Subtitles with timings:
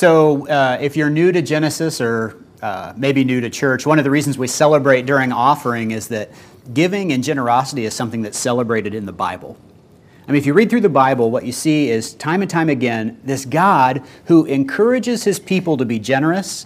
[0.00, 4.04] So, uh, if you're new to Genesis or uh, maybe new to church, one of
[4.04, 6.30] the reasons we celebrate during offering is that
[6.72, 9.58] giving and generosity is something that's celebrated in the Bible.
[10.26, 12.70] I mean, if you read through the Bible, what you see is time and time
[12.70, 16.64] again this God who encourages his people to be generous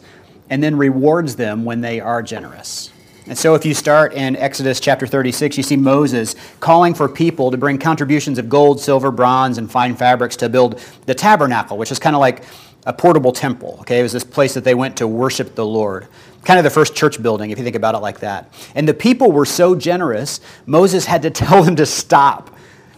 [0.48, 2.93] and then rewards them when they are generous.
[3.27, 7.51] And so, if you start in Exodus chapter 36, you see Moses calling for people
[7.51, 11.91] to bring contributions of gold, silver, bronze, and fine fabrics to build the tabernacle, which
[11.91, 12.45] is kind of like
[12.87, 13.79] a portable temple.
[13.80, 16.06] Okay, it was this place that they went to worship the Lord.
[16.45, 18.52] Kind of the first church building, if you think about it like that.
[18.74, 22.51] And the people were so generous, Moses had to tell them to stop.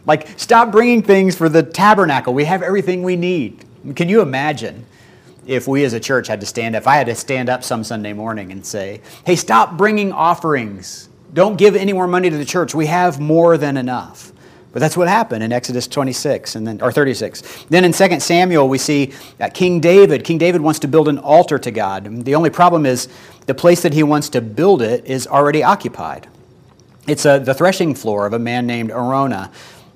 [0.04, 2.32] Like, stop bringing things for the tabernacle.
[2.32, 3.64] We have everything we need.
[3.94, 4.86] Can you imagine?
[5.46, 7.62] if we as a church had to stand up, if I had to stand up
[7.62, 11.08] some Sunday morning and say, hey, stop bringing offerings.
[11.32, 12.74] Don't give any more money to the church.
[12.74, 14.32] We have more than enough.
[14.76, 17.64] But that's what happened in Exodus 26 and then or 36.
[17.70, 19.14] Then in 2 Samuel we see
[19.54, 22.26] King David, King David wants to build an altar to God.
[22.26, 23.08] The only problem is
[23.46, 26.28] the place that he wants to build it is already occupied.
[27.06, 29.50] It's a, the threshing floor of a man named Araunah.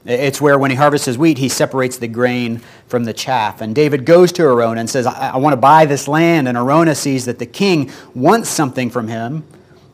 [0.07, 3.61] It's where when he harvests his wheat, he separates the grain from the chaff.
[3.61, 6.49] And David goes to Araunah and says, I, I want to buy this land.
[6.49, 9.45] And Araunah sees that the king wants something from him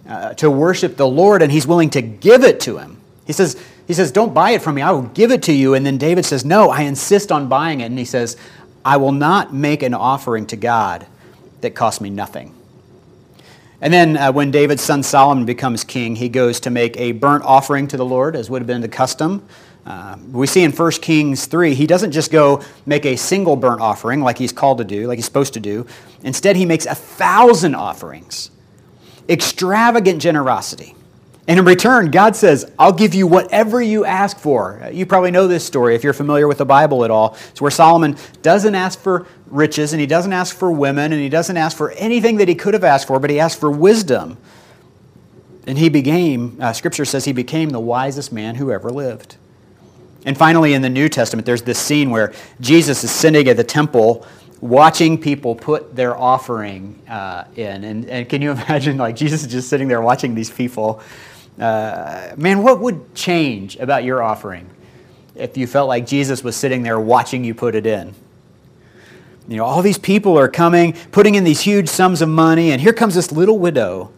[0.08, 2.98] uh, to worship the Lord, and he's willing to give it to him.
[3.27, 5.75] He says, he says, Don't buy it from me, I will give it to you.
[5.75, 7.87] And then David says, No, I insist on buying it.
[7.87, 8.37] And he says,
[8.84, 11.06] I will not make an offering to God
[11.61, 12.55] that costs me nothing.
[13.81, 17.45] And then uh, when David's son Solomon becomes king, he goes to make a burnt
[17.45, 19.47] offering to the Lord, as would have been the custom.
[19.84, 23.81] Uh, we see in 1 Kings 3, he doesn't just go make a single burnt
[23.81, 25.87] offering like he's called to do, like he's supposed to do.
[26.25, 28.51] Instead, he makes a thousand offerings.
[29.29, 30.95] Extravagant generosity.
[31.48, 34.89] And in return, God says, I'll give you whatever you ask for.
[34.92, 37.36] You probably know this story if you're familiar with the Bible at all.
[37.50, 41.28] It's where Solomon doesn't ask for riches, and he doesn't ask for women, and he
[41.28, 44.36] doesn't ask for anything that he could have asked for, but he asked for wisdom.
[45.69, 49.36] And he became, uh, Scripture says, he became the wisest man who ever lived.
[50.24, 53.64] And finally, in the New Testament, there's this scene where Jesus is sitting at the
[53.64, 54.27] temple
[54.61, 57.84] watching people put their offering uh, in.
[57.84, 61.01] And, and, can you imagine, like, Jesus is just sitting there watching these people?
[61.58, 64.68] Uh, man, what would change about your offering
[65.34, 68.14] if you felt like Jesus was sitting there watching you put it in?
[69.48, 72.80] You know, all these people are coming, putting in these huge sums of money, and
[72.80, 74.11] here comes this little widow,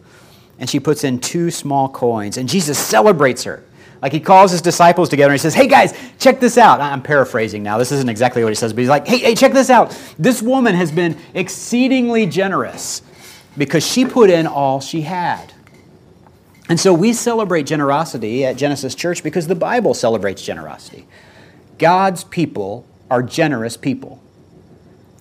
[0.57, 3.63] and she puts in two small coins, and Jesus celebrates her.
[4.01, 6.79] Like he calls his disciples together and he says, Hey guys, check this out.
[6.79, 7.77] I'm paraphrasing now.
[7.77, 9.97] This isn't exactly what he says, but he's like, Hey, hey, check this out.
[10.17, 13.01] This woman has been exceedingly generous
[13.57, 15.51] because she put in all she had.
[16.69, 21.07] And so we celebrate generosity at Genesis Church because the Bible celebrates generosity.
[21.79, 24.21] God's people are generous people.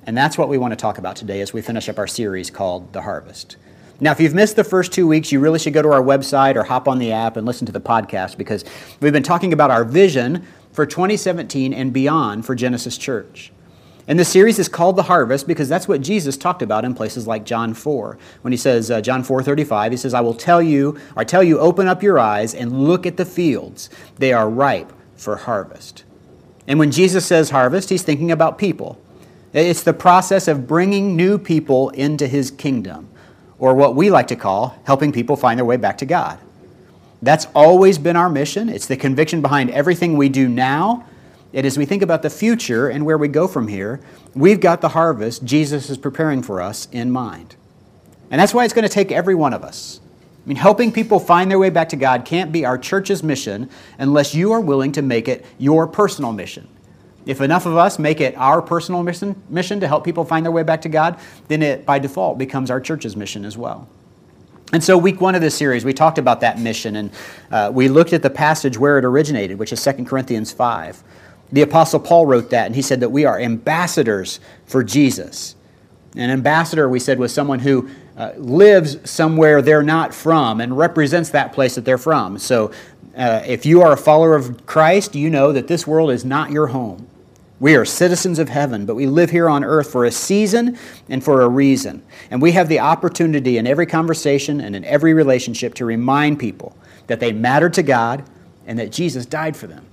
[0.06, 2.50] And that's what we want to talk about today as we finish up our series
[2.50, 3.56] called The Harvest.
[4.00, 6.54] Now, if you've missed the first two weeks, you really should go to our website
[6.54, 8.64] or hop on the app and listen to the podcast because
[9.00, 13.52] we've been talking about our vision for 2017 and beyond for Genesis Church.
[14.08, 17.26] And the series is called The Harvest because that's what Jesus talked about in places
[17.26, 18.18] like John 4.
[18.40, 21.24] When he says, uh, John 4 35, he says, I will tell you, or I
[21.24, 23.90] tell you, open up your eyes and look at the fields.
[24.16, 26.04] They are ripe for harvest.
[26.66, 28.98] And when Jesus says harvest, he's thinking about people.
[29.52, 33.10] It's the process of bringing new people into his kingdom
[33.58, 36.38] or what we like to call helping people find their way back to God.
[37.20, 38.68] That's always been our mission.
[38.68, 41.04] It's the conviction behind everything we do now.
[41.52, 44.00] And as we think about the future and where we go from here,
[44.34, 47.56] we've got the harvest Jesus is preparing for us in mind.
[48.30, 50.00] And that's why it's going to take every one of us.
[50.44, 53.70] I mean, helping people find their way back to God can't be our church's mission
[53.98, 56.68] unless you are willing to make it your personal mission.
[57.26, 60.52] If enough of us make it our personal mission, mission to help people find their
[60.52, 63.86] way back to God, then it by default becomes our church's mission as well.
[64.72, 67.10] And so, week one of this series, we talked about that mission, and
[67.50, 71.02] uh, we looked at the passage where it originated, which is 2 Corinthians 5.
[71.50, 75.56] The Apostle Paul wrote that, and he said that we are ambassadors for Jesus.
[76.14, 81.30] An ambassador, we said, was someone who uh, lives somewhere they're not from and represents
[81.30, 82.38] that place that they're from.
[82.38, 82.72] So,
[83.16, 86.50] uh, if you are a follower of Christ, you know that this world is not
[86.50, 87.08] your home.
[87.60, 90.78] We are citizens of heaven, but we live here on earth for a season
[91.08, 92.04] and for a reason.
[92.30, 96.76] And we have the opportunity in every conversation and in every relationship to remind people
[97.08, 98.22] that they matter to God
[98.66, 99.87] and that Jesus died for them.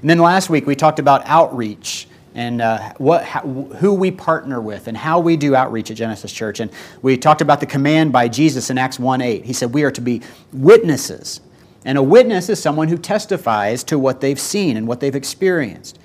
[0.00, 4.60] And then last week we talked about outreach and uh, what, how, who we partner
[4.60, 6.60] with and how we do outreach at Genesis Church.
[6.60, 6.70] And
[7.02, 9.44] we talked about the command by Jesus in Acts 1 8.
[9.44, 10.22] He said, We are to be
[10.52, 11.40] witnesses.
[11.84, 15.98] And a witness is someone who testifies to what they've seen and what they've experienced.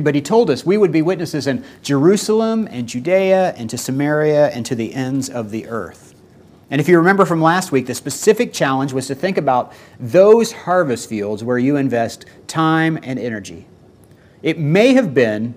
[0.00, 4.48] But he told us we would be witnesses in Jerusalem and Judea and to Samaria
[4.50, 6.07] and to the ends of the earth.
[6.70, 10.52] And if you remember from last week, the specific challenge was to think about those
[10.52, 13.66] harvest fields where you invest time and energy.
[14.42, 15.54] It may have been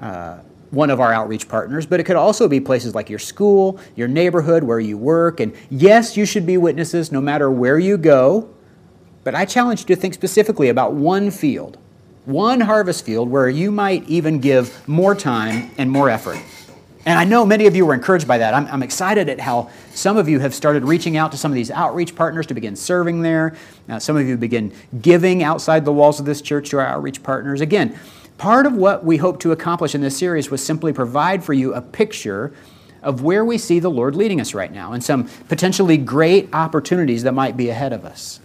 [0.00, 0.38] uh,
[0.70, 4.08] one of our outreach partners, but it could also be places like your school, your
[4.08, 5.40] neighborhood, where you work.
[5.40, 8.48] And yes, you should be witnesses no matter where you go,
[9.22, 11.78] but I challenge you to think specifically about one field
[12.24, 16.38] one harvest field where you might even give more time and more effort.
[17.06, 18.54] And I know many of you were encouraged by that.
[18.54, 21.54] I'm, I'm, excited at how some of you have started reaching out to some of
[21.54, 23.54] these outreach partners to begin serving there.
[23.88, 24.72] Uh, some of you begin
[25.02, 27.60] giving outside the walls of this church to our outreach partners.
[27.60, 27.98] Again,
[28.38, 31.74] part of what we hope to accomplish in this series was simply provide for you
[31.74, 32.54] a picture
[33.02, 37.22] of where we see the Lord leading us right now and some potentially great opportunities
[37.24, 38.40] that might be ahead of us.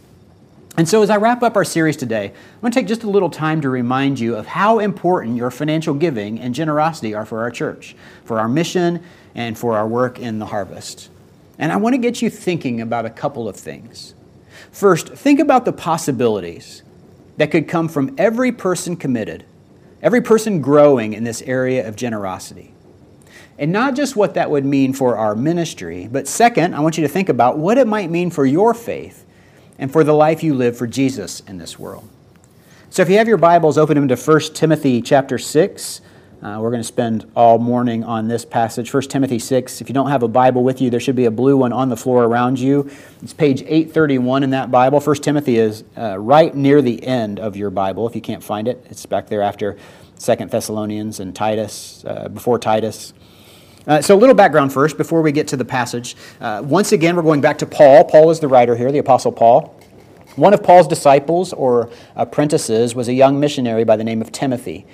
[0.80, 3.10] And so, as I wrap up our series today, I'm going to take just a
[3.10, 7.42] little time to remind you of how important your financial giving and generosity are for
[7.42, 9.04] our church, for our mission,
[9.36, 11.10] and for our work in the harvest.
[11.58, 14.16] And I want to get you thinking about a couple of things.
[14.72, 16.82] First, think about the possibilities
[17.36, 19.44] that could come from every person committed,
[20.02, 22.74] every person growing in this area of generosity.
[23.58, 27.02] And not just what that would mean for our ministry, but second, I want you
[27.02, 29.26] to think about what it might mean for your faith
[29.80, 32.08] and for the life you live for Jesus in this world.
[32.92, 36.02] So if you have your Bibles, open them to 1 Timothy chapter 6.
[36.42, 39.82] Uh, we're going to spend all morning on this passage, 1 Timothy 6.
[39.82, 41.90] If you don't have a Bible with you, there should be a blue one on
[41.90, 42.90] the floor around you.
[43.22, 45.00] It's page 831 in that Bible.
[45.00, 48.08] 1 Timothy is uh, right near the end of your Bible.
[48.08, 49.78] If you can't find it, it's back there after
[50.20, 53.14] 2 Thessalonians and Titus, uh, before Titus.
[53.90, 56.16] Uh, so, a little background first before we get to the passage.
[56.40, 58.04] Uh, once again, we're going back to Paul.
[58.06, 59.76] Paul is the writer here, the Apostle Paul.
[60.36, 64.86] One of Paul's disciples or apprentices was a young missionary by the name of Timothy.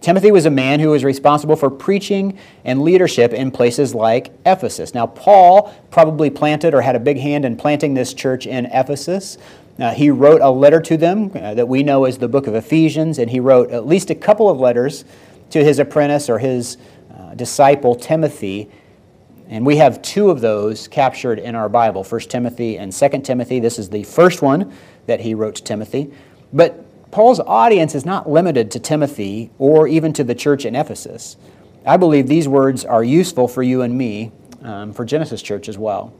[0.00, 4.94] Timothy was a man who was responsible for preaching and leadership in places like Ephesus.
[4.94, 9.36] Now, Paul probably planted or had a big hand in planting this church in Ephesus.
[9.78, 12.54] Uh, he wrote a letter to them uh, that we know as the book of
[12.54, 15.04] Ephesians, and he wrote at least a couple of letters
[15.50, 16.78] to his apprentice or his
[17.38, 18.68] disciple Timothy.
[19.48, 23.60] And we have two of those captured in our Bible 1 Timothy and 2 Timothy.
[23.60, 24.70] This is the first one
[25.06, 26.12] that he wrote to Timothy.
[26.52, 31.38] But Paul's audience is not limited to Timothy or even to the church in Ephesus.
[31.86, 34.30] I believe these words are useful for you and me,
[34.62, 36.12] um, for Genesis Church as well.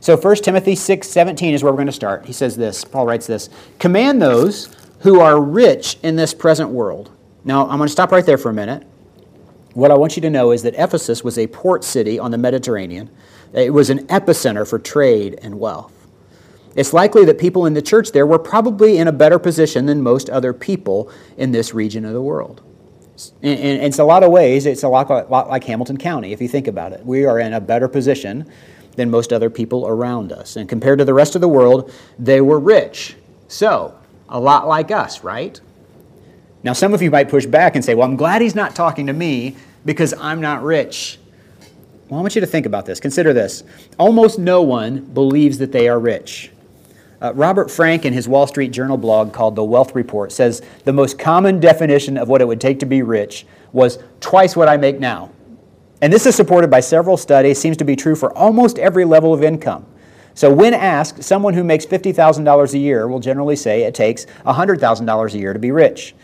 [0.00, 2.26] So 1 Timothy 6 17 is where we're going to start.
[2.26, 3.48] He says this, Paul writes this
[3.78, 7.10] Command those who are rich in this present world.
[7.44, 8.84] Now, I'm going to stop right there for a minute
[9.74, 12.38] what I want you to know is that Ephesus was a port city on the
[12.38, 13.10] Mediterranean.
[13.52, 15.92] It was an epicenter for trade and wealth.
[16.74, 20.02] It's likely that people in the church there were probably in a better position than
[20.02, 22.62] most other people in this region of the world.
[23.42, 26.32] In, in, in a lot of ways, it's a lot, a lot like Hamilton County,
[26.32, 27.04] if you think about it.
[27.04, 28.50] We are in a better position
[28.96, 30.56] than most other people around us.
[30.56, 33.16] And compared to the rest of the world, they were rich.
[33.48, 33.94] So,
[34.28, 35.60] a lot like us, right?
[36.64, 39.06] Now, some of you might push back and say, Well, I'm glad he's not talking
[39.06, 41.18] to me because I'm not rich.
[42.08, 43.00] Well, I want you to think about this.
[43.00, 43.64] Consider this.
[43.98, 46.50] Almost no one believes that they are rich.
[47.20, 50.92] Uh, Robert Frank, in his Wall Street Journal blog called The Wealth Report, says the
[50.92, 54.76] most common definition of what it would take to be rich was twice what I
[54.76, 55.30] make now.
[56.00, 59.32] And this is supported by several studies, seems to be true for almost every level
[59.32, 59.86] of income.
[60.34, 65.34] So, when asked, someone who makes $50,000 a year will generally say it takes $100,000
[65.34, 66.14] a year to be rich.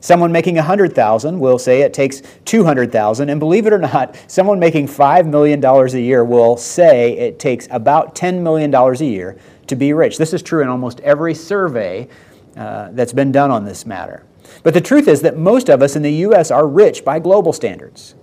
[0.00, 4.86] Someone making 100,000 will say it takes 200,000 and believe it or not, someone making
[4.86, 9.38] 5 million dollars a year will say it takes about 10 million dollars a year
[9.66, 10.16] to be rich.
[10.16, 12.08] This is true in almost every survey
[12.56, 14.24] uh, that's been done on this matter.
[14.62, 17.52] But the truth is that most of us in the US are rich by global
[17.52, 18.14] standards.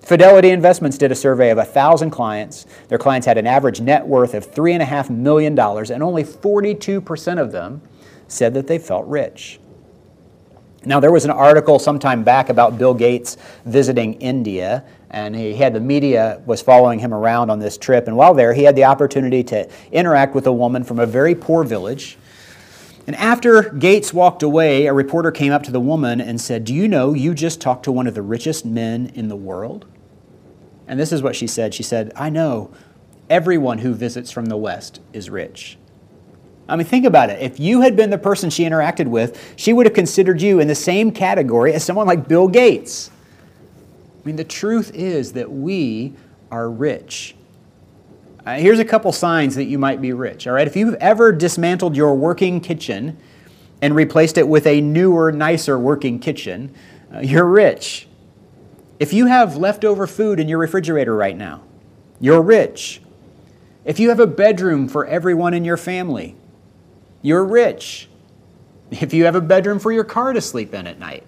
[0.00, 2.66] Fidelity Investments did a survey of 1,000 clients.
[2.88, 7.82] Their clients had an average net worth of $3.5 million, and only 42% of them
[8.28, 9.58] said that they felt rich.
[10.86, 15.74] Now, there was an article sometime back about Bill Gates visiting India, and he had
[15.74, 18.06] the media was following him around on this trip.
[18.06, 21.34] And while there, he had the opportunity to interact with a woman from a very
[21.34, 22.16] poor village.
[23.08, 26.72] And after Gates walked away, a reporter came up to the woman and said, Do
[26.72, 29.86] you know you just talked to one of the richest men in the world?
[30.86, 31.74] And this is what she said.
[31.74, 32.70] She said, I know
[33.28, 35.78] everyone who visits from the West is rich.
[36.68, 37.40] I mean, think about it.
[37.40, 40.66] If you had been the person she interacted with, she would have considered you in
[40.66, 43.10] the same category as someone like Bill Gates.
[44.24, 46.14] I mean, the truth is that we
[46.50, 47.36] are rich.
[48.44, 50.46] Uh, here's a couple signs that you might be rich.
[50.46, 53.16] All right, if you've ever dismantled your working kitchen
[53.82, 56.74] and replaced it with a newer, nicer working kitchen,
[57.14, 58.08] uh, you're rich.
[58.98, 61.62] If you have leftover food in your refrigerator right now,
[62.18, 63.00] you're rich.
[63.84, 66.34] If you have a bedroom for everyone in your family,
[67.26, 68.08] you're rich.
[68.92, 71.26] If you have a bedroom for your car to sleep in at night,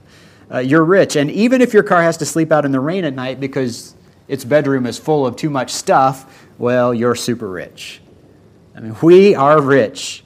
[0.48, 1.16] uh, you're rich.
[1.16, 3.96] And even if your car has to sleep out in the rain at night because
[4.28, 8.00] its bedroom is full of too much stuff, well, you're super rich.
[8.76, 10.22] I mean, we are rich.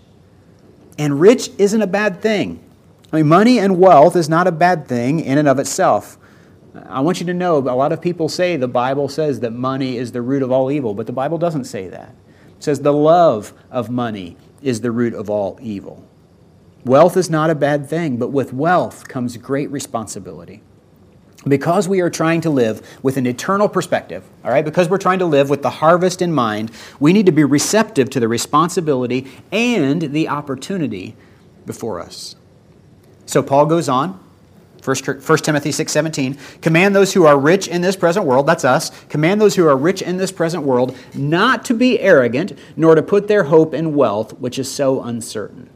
[0.99, 2.63] And rich isn't a bad thing.
[3.11, 6.19] I mean, money and wealth is not a bad thing in and of itself.
[6.87, 9.97] I want you to know a lot of people say the Bible says that money
[9.97, 12.15] is the root of all evil, but the Bible doesn't say that.
[12.59, 16.05] It says the love of money is the root of all evil.
[16.85, 20.63] Wealth is not a bad thing, but with wealth comes great responsibility.
[21.47, 25.19] Because we are trying to live with an eternal perspective, all right, because we're trying
[25.19, 29.31] to live with the harvest in mind, we need to be receptive to the responsibility
[29.51, 31.17] and the opportunity
[31.67, 32.37] before us.
[33.27, 34.21] So Paul goes on
[34.85, 34.97] 1
[35.45, 39.55] Timothy 6:17, command those who are rich in this present world, that's us, command those
[39.55, 43.45] who are rich in this present world not to be arrogant, nor to put their
[43.45, 45.71] hope in wealth, which is so uncertain.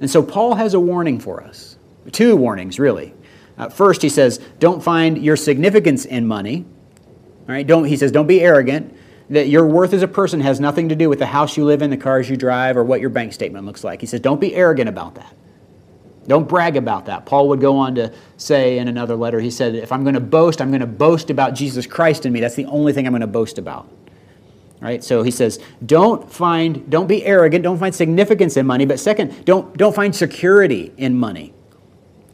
[0.00, 1.78] And so Paul has a warning for us.
[2.12, 3.14] Two warnings, really.
[3.56, 6.66] Uh, first, he says, don't find your significance in money.
[7.48, 8.94] All right, don't, he says, don't be arrogant.
[9.30, 11.80] That your worth as a person has nothing to do with the house you live
[11.80, 14.00] in, the cars you drive, or what your bank statement looks like.
[14.02, 15.34] He says, don't be arrogant about that.
[16.26, 17.26] Don't brag about that.
[17.26, 20.20] Paul would go on to say in another letter, he said, If I'm going to
[20.20, 22.40] boast, I'm going to boast about Jesus Christ in me.
[22.40, 23.88] That's the only thing I'm going to boast about.
[24.80, 25.02] Right?
[25.02, 29.46] So he says, don't find, don't be arrogant, don't find significance in money, but second,
[29.46, 31.54] don't, don't find security in money.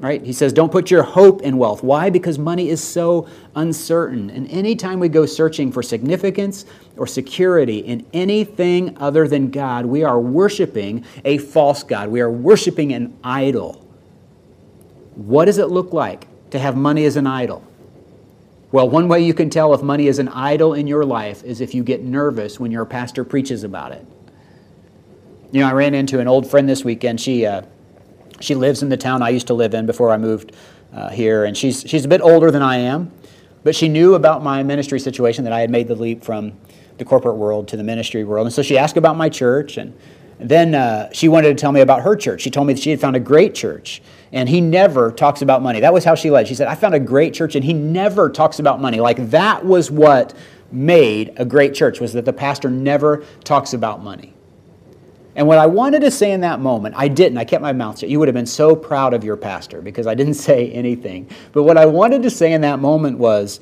[0.01, 0.25] Right?
[0.25, 1.83] He says, don't put your hope in wealth.
[1.83, 2.09] Why?
[2.09, 4.31] Because money is so uncertain.
[4.31, 6.65] And anytime we go searching for significance
[6.97, 12.09] or security in anything other than God, we are worshiping a false God.
[12.09, 13.87] We are worshiping an idol.
[15.17, 17.63] What does it look like to have money as an idol?
[18.73, 21.61] Well, one way you can tell if money is an idol in your life is
[21.61, 24.07] if you get nervous when your pastor preaches about it.
[25.53, 27.21] You know, I ran into an old friend this weekend.
[27.21, 27.63] She, uh,
[28.41, 30.55] she lives in the town I used to live in before I moved
[30.93, 33.13] uh, here, and she's, she's a bit older than I am,
[33.63, 36.53] but she knew about my ministry situation that I had made the leap from
[36.99, 38.47] the corporate world to the ministry world.
[38.47, 39.97] And so she asked about my church, and
[40.39, 42.41] then uh, she wanted to tell me about her church.
[42.41, 45.63] She told me that she had found a great church, and he never talks about
[45.63, 45.81] money.
[45.81, 46.49] That was how she led.
[46.49, 49.01] She said, I found a great church, and he never talks about money.
[49.01, 50.35] Like that was what
[50.73, 54.35] made a great church, was that the pastor never talks about money.
[55.41, 57.39] And what I wanted to say in that moment, I didn't.
[57.39, 58.11] I kept my mouth shut.
[58.11, 61.31] You would have been so proud of your pastor because I didn't say anything.
[61.53, 63.59] But what I wanted to say in that moment was,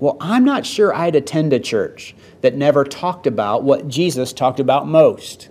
[0.00, 4.58] well, I'm not sure I'd attend a church that never talked about what Jesus talked
[4.58, 5.48] about most.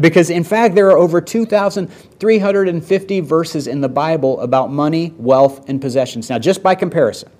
[0.00, 5.80] Because, in fact, there are over 2,350 verses in the Bible about money, wealth, and
[5.80, 6.28] possessions.
[6.28, 7.30] Now, just by comparison,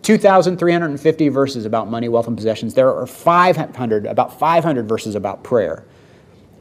[0.00, 2.72] 2,350 verses about money, wealth, and possessions.
[2.72, 5.84] There are 500, about 500 verses about prayer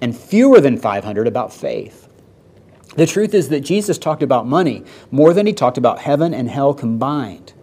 [0.05, 2.07] and fewer than 500 about faith.
[2.95, 6.47] The truth is that Jesus talked about money more than he talked about heaven and
[6.47, 7.53] hell combined.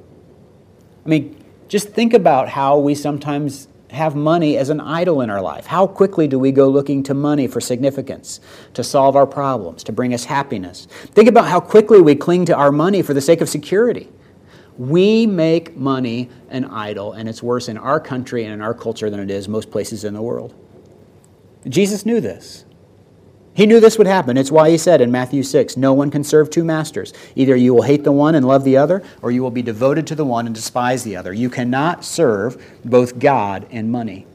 [1.06, 1.37] I mean,
[1.68, 5.66] just think about how we sometimes have money as an idol in our life.
[5.66, 8.40] How quickly do we go looking to money for significance,
[8.75, 10.88] to solve our problems, to bring us happiness?
[11.14, 14.11] Think about how quickly we cling to our money for the sake of security.
[14.78, 19.11] We make money an idol, and it's worse in our country and in our culture
[19.11, 20.56] than it is most places in the world.
[21.69, 22.64] Jesus knew this.
[23.54, 24.38] He knew this would happen.
[24.38, 27.12] It's why he said in Matthew 6 No one can serve two masters.
[27.37, 30.07] Either you will hate the one and love the other, or you will be devoted
[30.07, 31.33] to the one and despise the other.
[31.33, 34.26] You cannot serve both God and money.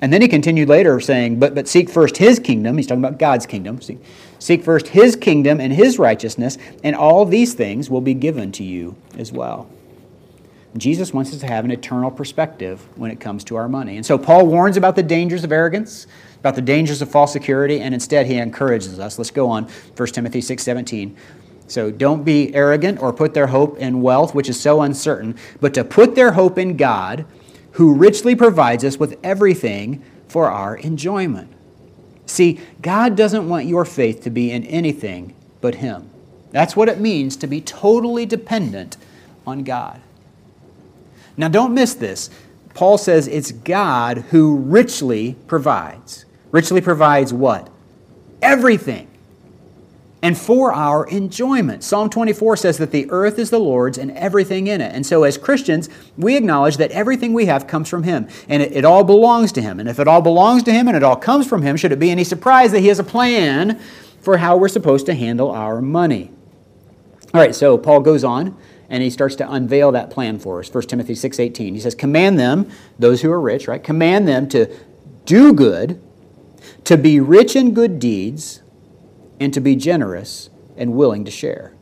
[0.00, 2.76] And then he continued later saying, But, but seek first his kingdom.
[2.76, 3.80] He's talking about God's kingdom.
[3.80, 3.98] Seek,
[4.38, 8.64] seek first his kingdom and his righteousness, and all these things will be given to
[8.64, 9.68] you as well.
[10.76, 13.96] Jesus wants us to have an eternal perspective when it comes to our money.
[13.96, 16.06] And so Paul warns about the dangers of arrogance
[16.42, 19.16] about the dangers of false security, and instead he encourages us.
[19.16, 21.14] Let's go on, 1 Timothy 6:17.
[21.68, 25.72] So don't be arrogant or put their hope in wealth, which is so uncertain, but
[25.74, 27.26] to put their hope in God,
[27.72, 31.48] who richly provides us with everything for our enjoyment.
[32.26, 36.10] See, God doesn't want your faith to be in anything but Him.
[36.50, 38.96] That's what it means to be totally dependent
[39.46, 40.00] on God.
[41.36, 42.30] Now, don't miss this.
[42.74, 47.68] Paul says it's God who richly provides richly provides what?
[48.40, 49.08] Everything.
[50.24, 51.82] And for our enjoyment.
[51.82, 54.94] Psalm 24 says that the earth is the Lord's and everything in it.
[54.94, 58.28] And so, as Christians, we acknowledge that everything we have comes from Him.
[58.48, 59.80] And it, it all belongs to Him.
[59.80, 61.98] And if it all belongs to Him and it all comes from Him, should it
[61.98, 63.80] be any surprise that He has a plan
[64.20, 66.30] for how we're supposed to handle our money?
[67.34, 68.56] All right, so Paul goes on
[68.88, 70.68] and he starts to unveil that plan for us.
[70.68, 71.74] 1 Timothy 6:18.
[71.74, 72.66] He says, "Command them,
[72.98, 73.82] those who are rich, right?
[73.82, 74.68] Command them to
[75.24, 75.98] do good,
[76.84, 78.60] to be rich in good deeds,
[79.40, 81.72] and to be generous and willing to share."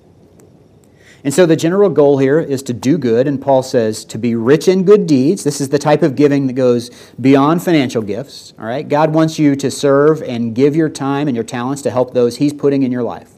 [1.22, 4.34] And so the general goal here is to do good, and Paul says to be
[4.34, 5.44] rich in good deeds.
[5.44, 6.90] This is the type of giving that goes
[7.20, 8.54] beyond financial gifts.
[8.58, 8.88] All right?
[8.88, 12.36] God wants you to serve and give your time and your talents to help those
[12.36, 13.32] He's putting in your life.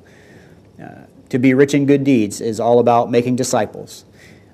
[1.32, 4.04] To be rich in good deeds is all about making disciples.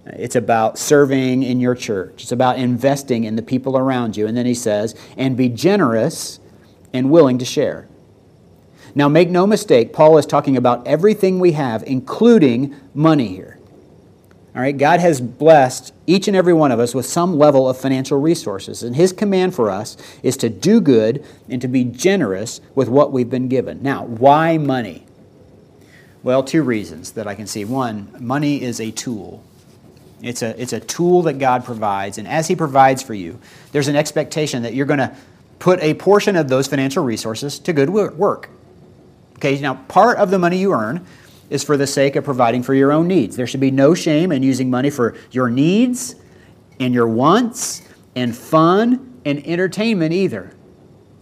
[0.06, 2.22] It's about serving in your church.
[2.22, 4.28] It's about investing in the people around you.
[4.28, 6.38] And then he says, and be generous
[6.92, 7.88] and willing to share.
[8.94, 13.58] Now, make no mistake, Paul is talking about everything we have, including money here.
[14.54, 17.76] All right, God has blessed each and every one of us with some level of
[17.76, 22.60] financial resources, and His command for us is to do good and to be generous
[22.76, 23.82] with what we've been given.
[23.82, 25.07] Now, why money?
[26.22, 27.64] Well, two reasons that I can see.
[27.64, 29.44] One, money is a tool.
[30.20, 33.38] It's a, it's a tool that God provides, and as He provides for you,
[33.70, 35.14] there's an expectation that you're going to
[35.60, 38.50] put a portion of those financial resources to good work.
[39.36, 41.06] Okay, now part of the money you earn
[41.50, 43.36] is for the sake of providing for your own needs.
[43.36, 46.16] There should be no shame in using money for your needs
[46.80, 47.82] and your wants
[48.16, 50.52] and fun and entertainment either.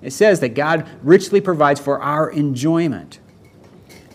[0.03, 3.19] It says that God richly provides for our enjoyment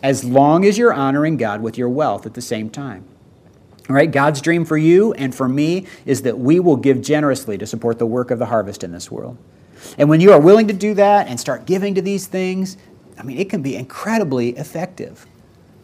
[0.03, 3.05] as long as you're honoring God with your wealth at the same time.
[3.89, 7.57] All right, God's dream for you and for me is that we will give generously
[7.57, 9.37] to support the work of the harvest in this world.
[9.97, 12.77] And when you are willing to do that and start giving to these things,
[13.17, 15.25] I mean, it can be incredibly effective.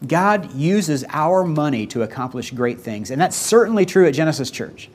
[0.05, 4.89] God uses our money to accomplish great things, and that's certainly true at Genesis Church.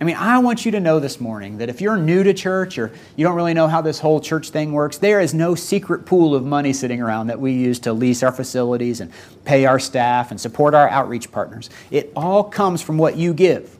[0.00, 2.78] I mean, I want you to know this morning that if you're new to church
[2.78, 6.06] or you don't really know how this whole church thing works, there is no secret
[6.06, 9.10] pool of money sitting around that we use to lease our facilities and
[9.44, 11.68] pay our staff and support our outreach partners.
[11.90, 13.76] It all comes from what you give.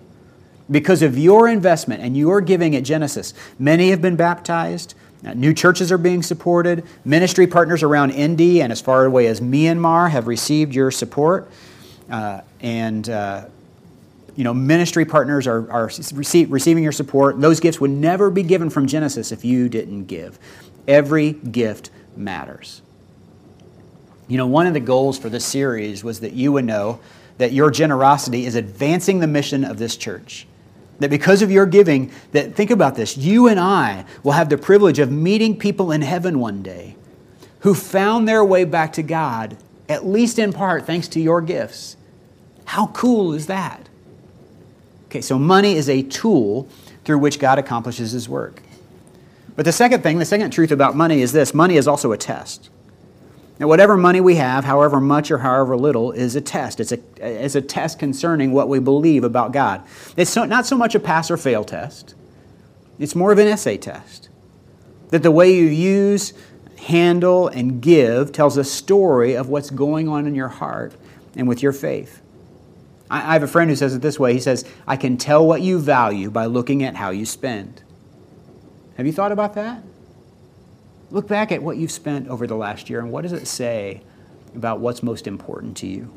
[0.68, 5.54] Because of your investment and your giving at Genesis, many have been baptized, uh, new
[5.54, 6.84] churches are being supported.
[7.04, 11.50] Ministry partners around India and as far away as Myanmar have received your support.
[12.10, 13.46] Uh, and uh,
[14.38, 17.40] you know, ministry partners are, are receive, receiving your support.
[17.40, 20.38] Those gifts would never be given from Genesis if you didn't give.
[20.86, 22.80] Every gift matters.
[24.28, 27.00] You know, one of the goals for this series was that you would know
[27.38, 30.46] that your generosity is advancing the mission of this church.
[31.00, 34.56] That because of your giving, that think about this, you and I will have the
[34.56, 36.94] privilege of meeting people in heaven one day
[37.60, 39.56] who found their way back to God,
[39.88, 41.96] at least in part thanks to your gifts.
[42.66, 43.87] How cool is that?
[45.08, 46.68] Okay, so money is a tool
[47.04, 48.62] through which God accomplishes his work.
[49.56, 52.18] But the second thing, the second truth about money is this money is also a
[52.18, 52.70] test.
[53.58, 56.78] Now, whatever money we have, however much or however little, is a test.
[56.78, 59.82] It's a, it's a test concerning what we believe about God.
[60.16, 62.14] It's so, not so much a pass or fail test,
[62.98, 64.28] it's more of an essay test.
[65.08, 66.34] That the way you use,
[66.76, 70.92] handle, and give tells a story of what's going on in your heart
[71.34, 72.20] and with your faith.
[73.10, 75.62] I, have a friend who says it this way He says, I can tell what
[75.62, 77.82] you value by looking at how you spend.
[78.96, 79.82] Have you thought about that?
[81.10, 84.02] Look back at what you've spent over the last year and what does it say
[84.54, 86.12] about what's most important to you?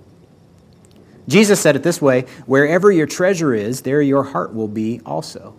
[1.27, 5.55] Jesus said it this way wherever your treasure is, there your heart will be also.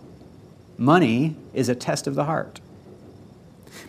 [0.77, 2.59] Money is a test of the heart.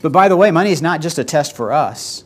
[0.00, 2.24] But by the way, money is not just a test for us.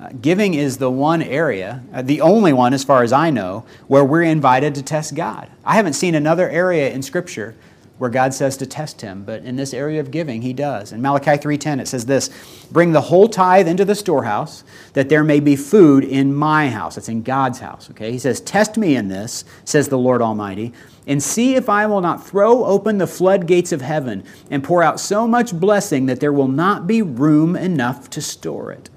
[0.00, 3.64] Uh, giving is the one area, uh, the only one as far as I know,
[3.86, 5.48] where we're invited to test God.
[5.64, 7.54] I haven't seen another area in Scripture
[7.98, 10.90] where God says to test him, but in this area of giving, he does.
[10.90, 12.28] In Malachi 3:10 it says this,
[12.72, 16.98] "Bring the whole tithe into the storehouse, that there may be food in my house."
[16.98, 18.10] It's in God's house, okay?
[18.10, 20.72] He says, "Test me in this," says the Lord Almighty,
[21.06, 24.98] "and see if I will not throw open the floodgates of heaven and pour out
[24.98, 28.90] so much blessing that there will not be room enough to store it."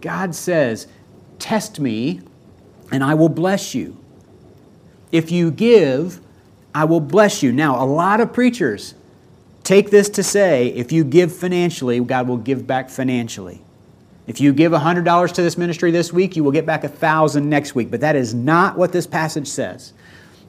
[0.00, 0.86] God says,
[1.38, 2.20] "Test me,
[2.90, 3.96] and I will bless you."
[5.12, 6.20] If you give,
[6.74, 7.52] I will bless you.
[7.52, 8.94] Now, a lot of preachers
[9.64, 13.62] take this to say if you give financially, God will give back financially.
[14.26, 17.74] If you give $100 to this ministry this week, you will get back 1000 next
[17.74, 17.90] week.
[17.90, 19.92] But that is not what this passage says.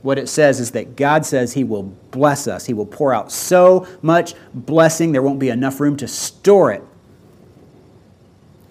[0.02, 2.66] What it says is that God says He will bless us.
[2.66, 6.84] He will pour out so much blessing, there won't be enough room to store it.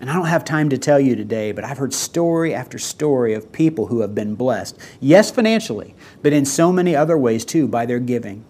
[0.00, 3.32] And I don't have time to tell you today, but I've heard story after story
[3.34, 4.78] of people who have been blessed.
[5.00, 8.44] Yes, financially, but in so many other ways too by their giving.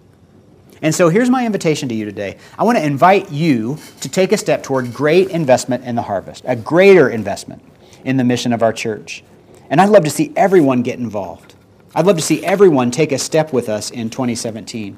[0.83, 2.37] And so here's my invitation to you today.
[2.59, 6.45] I want to invite you to take a step toward great investment in the harvest,
[6.47, 7.63] a greater investment
[8.05, 9.25] in the mission of our church.
[9.71, 11.55] And I'd love to see everyone get involved.
[11.95, 14.97] I'd love to see everyone take a step with us in 2017.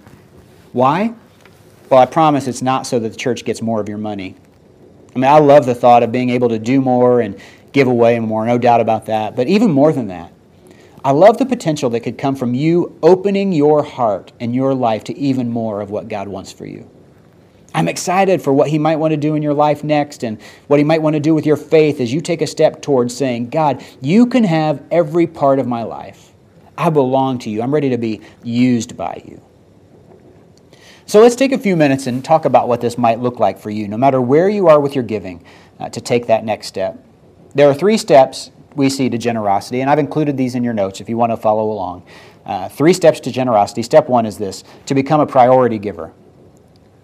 [0.73, 1.15] Why?
[1.91, 4.35] Well, I promise it's not so that the church gets more of your money.
[5.19, 7.37] I mean, I love the thought of being able to do more and
[7.73, 9.35] give away more, no doubt about that.
[9.35, 10.33] But even more than that,
[11.05, 15.03] I love the potential that could come from you opening your heart and your life
[15.05, 16.89] to even more of what God wants for you.
[17.75, 20.79] I'm excited for what He might want to do in your life next and what
[20.79, 23.49] He might want to do with your faith as you take a step towards saying,
[23.49, 26.33] God, you can have every part of my life.
[26.77, 27.61] I belong to you.
[27.61, 29.43] I'm ready to be used by you.
[31.09, 33.71] So let's take a few minutes and talk about what this might look like for
[33.71, 35.43] you, no matter where you are with your giving,
[35.81, 37.03] uh, to take that next step.
[37.55, 41.01] There are three steps we see to generosity, and I've included these in your notes
[41.01, 42.05] if you want to follow along.
[42.45, 43.83] Uh, three steps to generosity.
[43.83, 46.13] Step one is this to become a priority giver.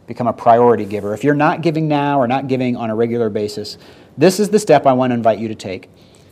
[0.07, 1.15] Become a priority giver.
[1.15, 3.79] If you're not giving now or not giving on a regular basis,
[4.19, 5.89] this is the step I want to invite you to take.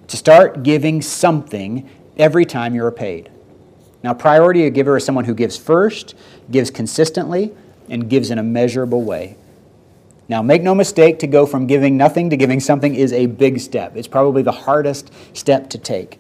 [0.09, 3.31] To start giving something every time you're paid.
[4.05, 6.15] Now, priority giver is someone who gives first,
[6.51, 7.55] gives consistently,
[7.93, 9.37] and gives in a measurable way.
[10.29, 13.61] Now, make no mistake, to go from giving nothing to giving something is a big
[13.61, 13.97] step.
[13.97, 16.19] It's probably the hardest step to take.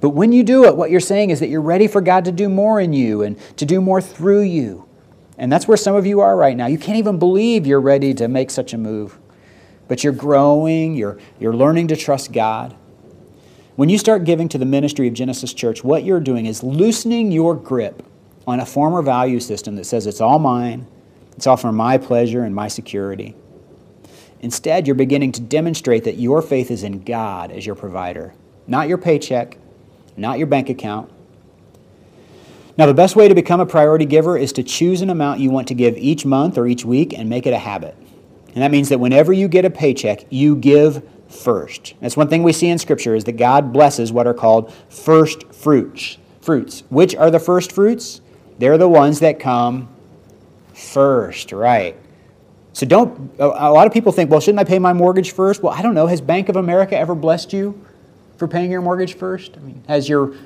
[0.00, 2.32] But when you do it, what you're saying is that you're ready for God to
[2.32, 4.88] do more in you and to do more through you.
[5.38, 6.66] And that's where some of you are right now.
[6.66, 9.18] You can't even believe you're ready to make such a move.
[9.88, 12.76] But you're growing, you're, you're learning to trust God.
[13.74, 17.32] When you start giving to the ministry of Genesis Church, what you're doing is loosening
[17.32, 18.04] your grip
[18.46, 20.86] on a former value system that says it's all mine,
[21.36, 23.34] it's all for my pleasure and my security.
[24.40, 28.34] Instead, you're beginning to demonstrate that your faith is in God as your provider,
[28.66, 29.56] not your paycheck,
[30.16, 31.10] not your bank account.
[32.76, 35.50] Now, the best way to become a priority giver is to choose an amount you
[35.50, 37.94] want to give each month or each week and make it a habit.
[38.54, 41.94] And that means that whenever you get a paycheck, you give first.
[42.00, 45.52] That's one thing we see in Scripture is that God blesses what are called first
[45.52, 46.16] fruits.
[46.40, 46.82] Fruits.
[46.88, 48.21] Which are the first fruits?
[48.62, 49.88] They're the ones that come
[50.72, 51.96] first, right?
[52.72, 55.64] So don't, a lot of people think, well, shouldn't I pay my mortgage first?
[55.64, 56.06] Well, I don't know.
[56.06, 57.84] Has Bank of America ever blessed you
[58.36, 59.56] for paying your mortgage first?
[59.56, 60.36] I mean, has your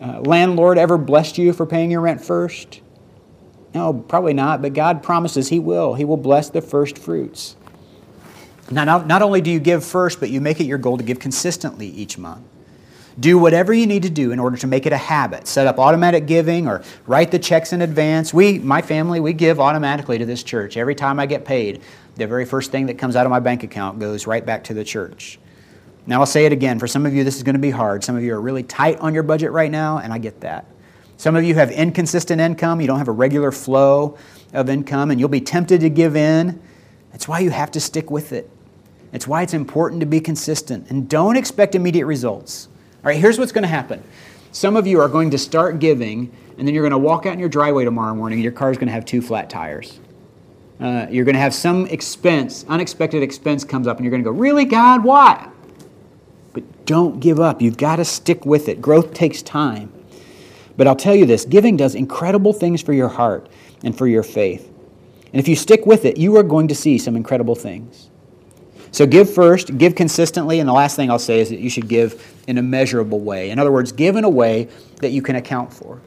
[0.00, 2.80] uh, landlord ever blessed you for paying your rent first?
[3.72, 5.94] No, probably not, but God promises He will.
[5.94, 7.54] He will bless the first fruits.
[8.72, 11.04] Now, not, not only do you give first, but you make it your goal to
[11.04, 12.42] give consistently each month.
[13.18, 15.46] Do whatever you need to do in order to make it a habit.
[15.46, 18.34] Set up automatic giving or write the checks in advance.
[18.34, 20.76] We, my family, we give automatically to this church.
[20.76, 21.80] Every time I get paid,
[22.16, 24.74] the very first thing that comes out of my bank account goes right back to
[24.74, 25.38] the church.
[26.06, 26.78] Now, I'll say it again.
[26.78, 28.04] For some of you, this is going to be hard.
[28.04, 30.66] Some of you are really tight on your budget right now, and I get that.
[31.16, 32.80] Some of you have inconsistent income.
[32.80, 34.18] You don't have a regular flow
[34.52, 36.60] of income, and you'll be tempted to give in.
[37.12, 38.50] That's why you have to stick with it.
[39.12, 40.90] It's why it's important to be consistent.
[40.90, 42.68] And don't expect immediate results.
[43.06, 44.02] All right, here's what's going to happen.
[44.50, 47.34] Some of you are going to start giving, and then you're going to walk out
[47.34, 50.00] in your driveway tomorrow morning, and your car's going to have two flat tires.
[50.80, 54.28] Uh, you're going to have some expense, unexpected expense comes up, and you're going to
[54.28, 55.48] go, Really, God, why?
[56.52, 57.62] But don't give up.
[57.62, 58.82] You've got to stick with it.
[58.82, 59.92] Growth takes time.
[60.76, 63.48] But I'll tell you this giving does incredible things for your heart
[63.84, 64.68] and for your faith.
[65.32, 68.10] And if you stick with it, you are going to see some incredible things.
[68.96, 71.86] So give first, give consistently, and the last thing I'll say is that you should
[71.86, 73.50] give in a measurable way.
[73.50, 74.70] In other words, give in a way
[75.02, 76.00] that you can account for.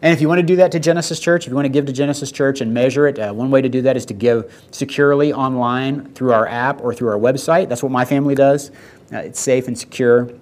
[0.00, 1.86] And if you want to do that to Genesis Church, if you want to give
[1.86, 4.64] to Genesis Church and measure it, uh, one way to do that is to give
[4.70, 7.68] securely online through our app or through our website.
[7.68, 8.70] That's what my family does.
[9.12, 10.28] Uh, it's safe and secure.
[10.28, 10.38] You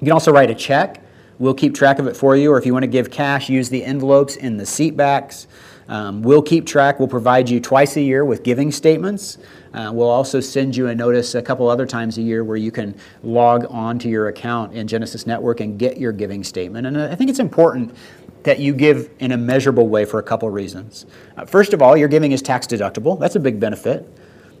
[0.00, 1.00] can also write a check.
[1.38, 2.50] We'll keep track of it for you.
[2.50, 5.46] Or if you want to give cash, use the envelopes in the seat backs.
[5.86, 6.98] Um, we'll keep track.
[6.98, 9.38] We'll provide you twice a year with giving statements.
[9.72, 12.72] Uh, we'll also send you a notice a couple other times a year where you
[12.72, 16.86] can log on to your account in Genesis Network and get your giving statement.
[16.86, 17.94] And I think it's important
[18.42, 21.06] that you give in a measurable way for a couple reasons.
[21.36, 23.18] Uh, first of all, your giving is tax deductible.
[23.18, 24.08] That's a big benefit.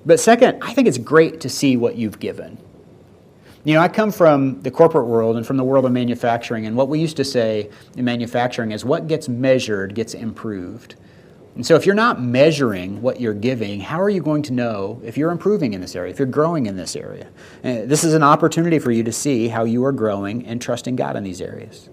[0.06, 2.58] But second, I think it's great to see what you've given.
[3.64, 6.76] You know, I come from the corporate world and from the world of manufacturing, and
[6.76, 10.94] what we used to say in manufacturing is what gets measured gets improved.
[11.60, 14.98] And so, if you're not measuring what you're giving, how are you going to know
[15.04, 17.28] if you're improving in this area, if you're growing in this area?
[17.62, 20.96] And this is an opportunity for you to see how you are growing and trusting
[20.96, 21.90] God in these areas.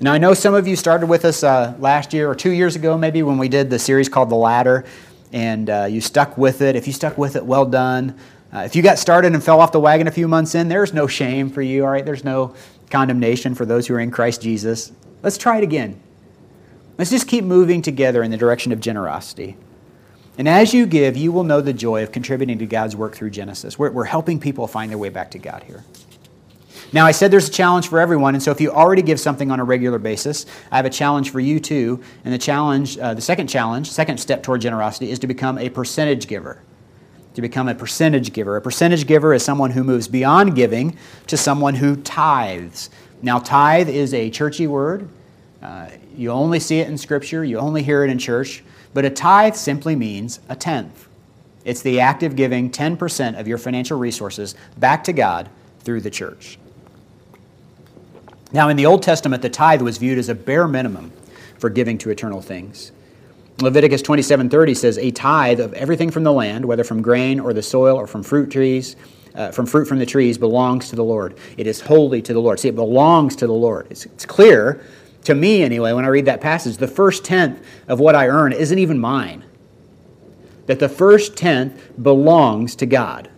[0.00, 2.74] Now, I know some of you started with us uh, last year or two years
[2.74, 4.84] ago, maybe, when we did the series called The Ladder,
[5.32, 6.74] and uh, you stuck with it.
[6.74, 8.18] If you stuck with it, well done.
[8.52, 10.92] Uh, if you got started and fell off the wagon a few months in, there's
[10.92, 12.04] no shame for you, all right?
[12.04, 12.52] There's no
[12.90, 14.90] condemnation for those who are in Christ Jesus.
[15.22, 16.00] Let's try it again.
[16.98, 19.56] Let's just keep moving together in the direction of generosity.
[20.38, 23.30] And as you give, you will know the joy of contributing to God's work through
[23.30, 23.78] Genesis.
[23.78, 25.84] We're, we're helping people find their way back to God here.
[26.92, 29.50] Now, I said there's a challenge for everyone, and so if you already give something
[29.50, 32.02] on a regular basis, I have a challenge for you too.
[32.24, 35.68] And the challenge, uh, the second challenge, second step toward generosity is to become a
[35.68, 36.62] percentage giver.
[37.34, 38.56] To become a percentage giver.
[38.56, 42.88] A percentage giver is someone who moves beyond giving to someone who tithes.
[43.20, 45.08] Now, tithe is a churchy word.
[45.62, 48.62] Uh, you only see it in Scripture, you only hear it in church.
[48.94, 51.06] But a tithe simply means a tenth.
[51.64, 56.10] It's the act of giving 10% of your financial resources back to God through the
[56.10, 56.58] church.
[58.52, 61.12] Now, in the Old Testament, the tithe was viewed as a bare minimum
[61.58, 62.92] for giving to eternal things.
[63.60, 67.62] Leviticus 27:30 says, "A tithe of everything from the land, whether from grain or the
[67.62, 68.96] soil or from fruit trees,
[69.34, 71.34] uh, from fruit from the trees, belongs to the Lord.
[71.56, 73.86] It is holy to the Lord." See, it belongs to the Lord.
[73.90, 74.80] It's, it's clear
[75.26, 78.52] to me, anyway, when I read that passage, the first tenth of what I earn
[78.52, 79.44] isn't even mine.
[80.66, 83.30] That the first tenth belongs to God.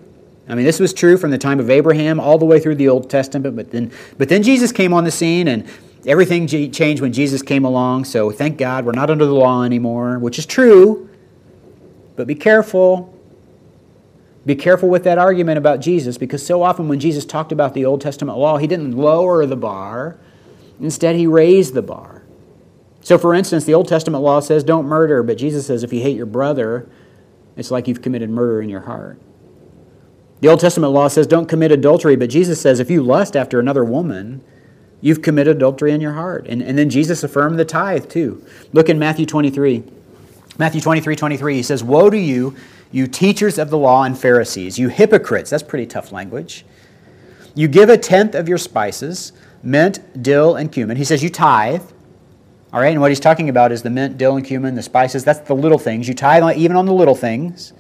[0.48, 2.88] I mean, this was true from the time of Abraham all the way through the
[2.88, 5.68] Old Testament, but then, but then Jesus came on the scene and
[6.06, 8.04] everything changed when Jesus came along.
[8.04, 11.08] So thank God we're not under the law anymore, which is true.
[12.16, 13.14] But be careful.
[14.44, 17.84] Be careful with that argument about Jesus because so often when Jesus talked about the
[17.84, 20.18] Old Testament law, he didn't lower the bar,
[20.80, 22.22] instead, he raised the bar.
[23.00, 26.02] So, for instance, the Old Testament law says don't murder, but Jesus says if you
[26.02, 26.88] hate your brother,
[27.56, 29.20] it's like you've committed murder in your heart.
[30.40, 33.58] The Old Testament law says don't commit adultery, but Jesus says if you lust after
[33.58, 34.42] another woman,
[35.00, 36.46] you've committed adultery in your heart.
[36.48, 38.44] And, and then Jesus affirmed the tithe too.
[38.72, 39.84] Look in Matthew 23.
[40.58, 42.56] Matthew 23, 23, he says, Woe to you,
[42.90, 45.50] you teachers of the law and Pharisees, you hypocrites.
[45.50, 46.64] That's pretty tough language.
[47.54, 50.96] You give a tenth of your spices, mint, dill, and cumin.
[50.96, 51.82] He says, You tithe.
[52.72, 55.24] All right, and what he's talking about is the mint, dill, and cumin, the spices.
[55.24, 56.06] That's the little things.
[56.06, 57.72] You tithe even on the little things.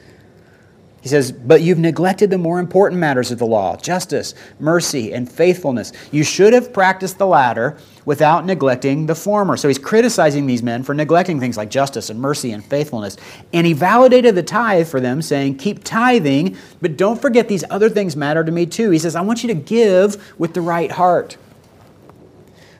[1.00, 5.30] He says, But you've neglected the more important matters of the law justice, mercy, and
[5.30, 5.92] faithfulness.
[6.10, 9.56] You should have practiced the latter without neglecting the former.
[9.56, 13.16] So he's criticizing these men for neglecting things like justice and mercy and faithfulness.
[13.52, 17.88] And he validated the tithe for them, saying, Keep tithing, but don't forget these other
[17.88, 18.90] things matter to me too.
[18.90, 21.36] He says, I want you to give with the right heart.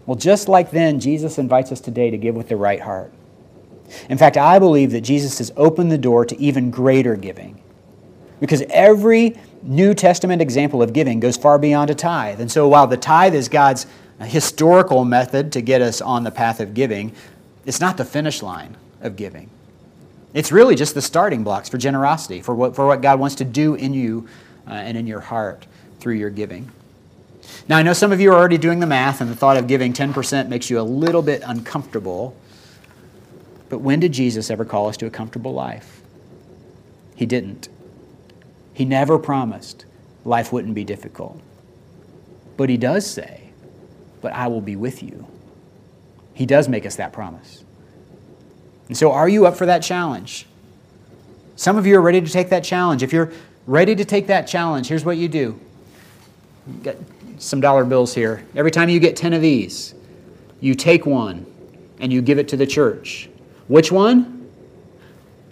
[0.08, 3.12] Well, just like then, Jesus invites us today to give with the right heart.
[4.08, 7.60] In fact, I believe that Jesus has opened the door to even greater giving.
[8.40, 12.40] Because every New Testament example of giving goes far beyond a tithe.
[12.40, 13.86] And so while the tithe is God's
[14.18, 17.12] historical method to get us on the path of giving,
[17.66, 19.50] it's not the finish line of giving.
[20.32, 23.44] It's really just the starting blocks for generosity, for what, for what God wants to
[23.44, 24.26] do in you
[24.66, 25.66] uh, and in your heart
[26.00, 26.72] through your giving.
[27.68, 29.66] Now, I know some of you are already doing the math, and the thought of
[29.66, 32.36] giving 10% makes you a little bit uncomfortable.
[33.68, 36.02] But when did Jesus ever call us to a comfortable life?
[37.14, 37.68] He didn't.
[38.72, 39.84] He never promised
[40.24, 41.40] life wouldn't be difficult.
[42.56, 43.50] But he does say,
[44.20, 45.26] But I will be with you.
[46.34, 47.64] He does make us that promise.
[48.86, 50.46] And so, are you up for that challenge?
[51.56, 53.02] Some of you are ready to take that challenge.
[53.02, 53.32] If you're
[53.66, 55.58] ready to take that challenge, here's what you do.
[56.84, 56.94] You
[57.38, 58.44] some dollar bills here.
[58.54, 59.94] Every time you get 10 of these,
[60.60, 61.46] you take one
[62.00, 63.28] and you give it to the church.
[63.68, 64.50] Which one?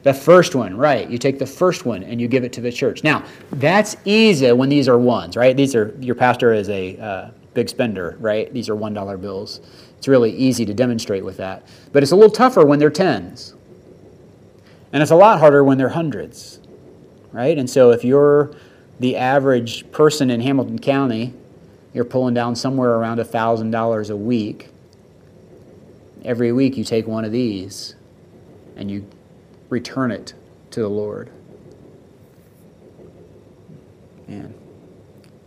[0.02, 1.08] The first one, right.
[1.10, 3.02] You take the first one and you give it to the church.
[3.02, 5.56] Now, that's easy when these are ones, right?
[5.56, 8.52] These are, your pastor is a uh, big spender, right?
[8.52, 9.60] These are $1 bills.
[9.98, 11.66] It's really easy to demonstrate with that.
[11.92, 13.54] But it's a little tougher when they're tens.
[14.92, 16.60] And it's a lot harder when they're hundreds,
[17.32, 17.58] right?
[17.58, 18.54] And so if you're
[19.00, 21.34] the average person in Hamilton County,
[21.96, 24.68] you're pulling down somewhere around $1,000 a week.
[26.26, 27.94] Every week you take one of these
[28.76, 29.06] and you
[29.70, 30.34] return it
[30.72, 31.30] to the Lord.
[34.28, 34.52] Man.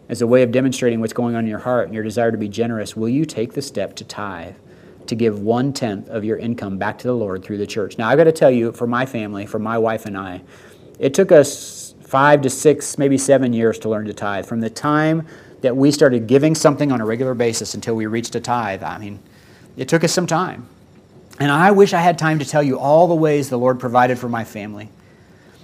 [0.09, 2.37] As a way of demonstrating what's going on in your heart and your desire to
[2.37, 4.55] be generous, will you take the step to tithe,
[5.05, 7.99] to give one tenth of your income back to the Lord through the church?
[7.99, 10.41] Now, I've got to tell you, for my family, for my wife and I,
[10.97, 14.47] it took us five to six, maybe seven years to learn to tithe.
[14.47, 15.27] From the time
[15.61, 18.97] that we started giving something on a regular basis until we reached a tithe, I
[18.97, 19.19] mean,
[19.77, 20.67] it took us some time.
[21.39, 24.19] And I wish I had time to tell you all the ways the Lord provided
[24.19, 24.89] for my family.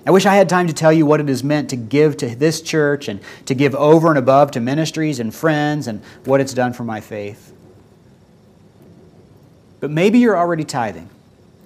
[0.05, 2.35] I wish I had time to tell you what it has meant to give to
[2.35, 6.53] this church and to give over and above to ministries and friends and what it's
[6.53, 7.51] done for my faith.
[9.79, 11.09] But maybe you're already tithing.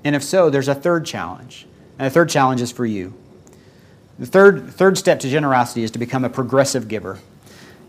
[0.03, 1.67] And if so, there's a third challenge.
[1.97, 3.13] And the third challenge is for you.
[4.17, 7.19] The third, third step to generosity is to become a progressive giver.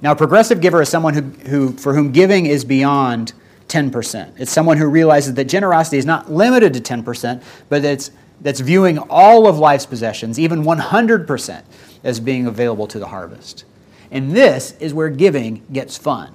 [0.02, 3.32] Now, a progressive giver is someone who, who, for whom giving is beyond
[3.68, 4.40] 10%.
[4.40, 8.10] It's someone who realizes that generosity is not limited to 10%, but it's,
[8.40, 11.62] that's viewing all of life's possessions, even 100%,
[12.02, 13.64] as being available to the harvest.
[14.10, 16.34] And this is where giving gets fun.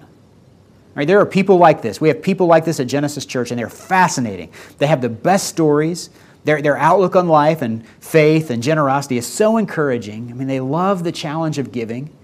[0.93, 1.08] Right?
[1.08, 1.99] There are people like this.
[1.99, 4.51] We have people like this at Genesis Church, and they're fascinating.
[4.78, 6.10] They have the best stories.
[6.45, 10.30] Their, their outlook on life and faith and generosity is so encouraging.
[10.30, 12.15] I mean, they love the challenge of giving.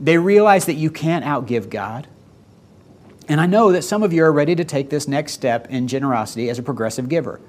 [0.00, 2.08] They realize that you can't outgive God.
[3.28, 5.88] And I know that some of you are ready to take this next step in
[5.88, 7.40] generosity as a progressive giver.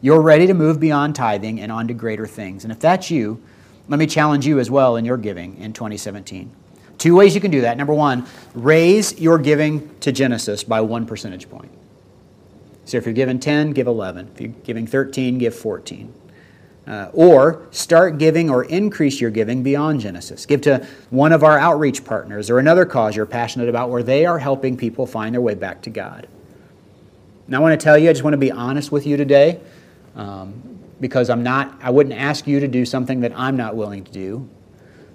[0.00, 2.64] You're ready to move beyond tithing and on to greater things.
[2.64, 3.42] And if that's you,
[3.88, 6.50] let me challenge you as well in your giving in 2017.
[6.98, 7.76] Two ways you can do that.
[7.76, 11.70] Number one, raise your giving to Genesis by one percentage point.
[12.84, 14.30] So if you're giving 10, give 11.
[14.34, 16.12] If you're giving 13, give 14.
[16.86, 20.46] Uh, or start giving or increase your giving beyond Genesis.
[20.46, 24.24] Give to one of our outreach partners or another cause you're passionate about where they
[24.24, 26.28] are helping people find their way back to God.
[27.48, 29.60] Now, I want to tell you, I just want to be honest with you today
[30.14, 34.04] um, because I'm not, I wouldn't ask you to do something that I'm not willing
[34.04, 34.48] to do.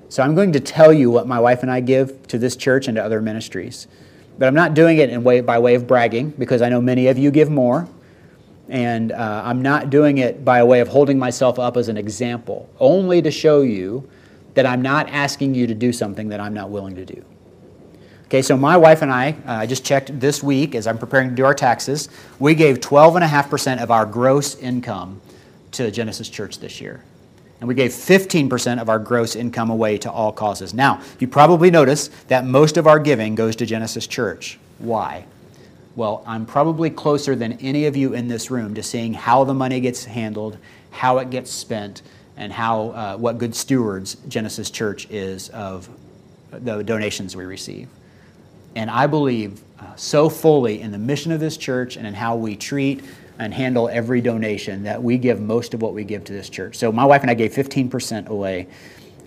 [0.10, 2.88] So I'm going to tell you what my wife and I give to this church
[2.88, 3.88] and to other ministries.
[4.38, 7.08] But I'm not doing it in way, by way of bragging because I know many
[7.08, 7.88] of you give more.
[8.72, 12.68] And uh, I'm not doing it by way of holding myself up as an example,
[12.80, 14.10] only to show you
[14.56, 17.24] that I'm not asking you to do something that I'm not willing to do.
[18.26, 21.30] Okay, so my wife and I, uh, I just checked this week as I'm preparing
[21.30, 25.22] to do our taxes, we gave 12.5% of our gross income
[25.74, 27.04] to Genesis Church this year
[27.62, 30.74] and we gave 15% of our gross income away to all causes.
[30.74, 34.58] Now, you probably notice that most of our giving goes to Genesis Church.
[34.80, 35.26] Why?
[35.96, 39.54] Well, I'm probably closer than any of you in this room to seeing how the
[39.54, 40.58] money gets handled,
[40.90, 42.02] how it gets spent,
[42.38, 45.90] and how uh, what good stewards Genesis Church is of
[46.52, 47.90] the donations we receive.
[48.76, 52.38] And I believe uh, so fully in the mission of this church and in how
[52.38, 53.04] we treat
[53.38, 56.78] and handle every donation, that we give most of what we give to this church.
[56.78, 58.68] So my wife and I gave 15% away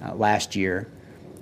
[0.02, 0.88] uh, last year,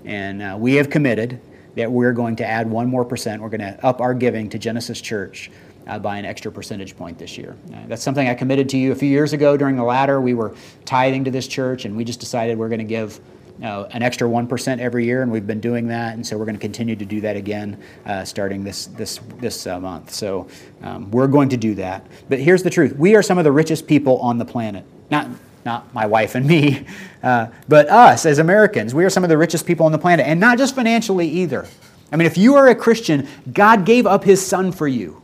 [0.04, 1.38] and uh, we have committed
[1.76, 3.42] that we're going to add one more percent.
[3.42, 5.50] We're going to up our giving to Genesis Church
[5.86, 7.56] uh, by an extra percentage point this year.
[7.72, 10.20] Uh, that's something I committed to you a few years ago during the ladder.
[10.20, 10.54] We were
[10.84, 13.20] tithing to this church, and we just decided we're going to give
[13.62, 16.60] an extra 1% every year, and we've been doing that, and so we're going to
[16.60, 20.10] continue to do that again uh, starting this, this, this uh, month.
[20.12, 20.48] So
[20.82, 22.06] um, we're going to do that.
[22.28, 24.84] But here's the truth we are some of the richest people on the planet.
[25.10, 25.28] Not,
[25.64, 26.86] not my wife and me,
[27.22, 28.94] uh, but us as Americans.
[28.94, 31.66] We are some of the richest people on the planet, and not just financially either.
[32.10, 35.22] I mean, if you are a Christian, God gave up his son for you.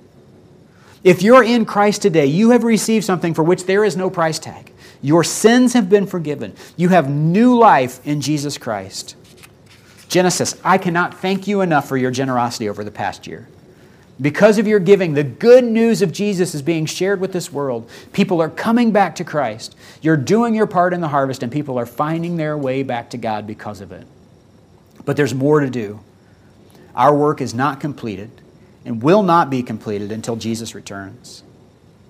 [1.05, 4.38] If you're in Christ today, you have received something for which there is no price
[4.38, 4.72] tag.
[5.01, 6.55] Your sins have been forgiven.
[6.77, 9.16] You have new life in Jesus Christ.
[10.09, 13.46] Genesis, I cannot thank you enough for your generosity over the past year.
[14.20, 17.88] Because of your giving, the good news of Jesus is being shared with this world.
[18.12, 19.76] People are coming back to Christ.
[20.02, 23.16] You're doing your part in the harvest, and people are finding their way back to
[23.16, 24.07] God because of it.
[25.04, 26.00] But there's more to do.
[26.96, 28.31] Our work is not completed
[28.85, 31.44] and will not be completed until Jesus returns.